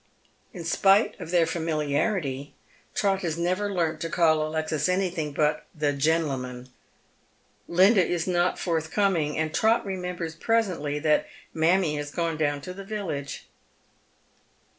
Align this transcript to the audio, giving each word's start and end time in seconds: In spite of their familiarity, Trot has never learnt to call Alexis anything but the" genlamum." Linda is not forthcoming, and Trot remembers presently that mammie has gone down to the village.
In 0.51 0.63
spite 0.65 1.13
of 1.19 1.29
their 1.29 1.45
familiarity, 1.45 2.55
Trot 2.95 3.21
has 3.21 3.37
never 3.37 3.71
learnt 3.71 4.01
to 4.01 4.09
call 4.09 4.41
Alexis 4.41 4.89
anything 4.89 5.31
but 5.31 5.67
the" 5.75 5.93
genlamum." 6.09 6.69
Linda 7.67 8.03
is 8.03 8.25
not 8.25 8.57
forthcoming, 8.57 9.37
and 9.37 9.53
Trot 9.53 9.85
remembers 9.85 10.33
presently 10.33 10.97
that 10.97 11.27
mammie 11.53 11.97
has 11.97 12.09
gone 12.09 12.35
down 12.35 12.61
to 12.61 12.73
the 12.73 12.83
village. 12.83 13.45